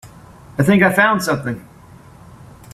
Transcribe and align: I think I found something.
I 0.57 0.63
think 0.63 0.81
I 0.81 0.91
found 0.91 1.21
something. 1.21 1.63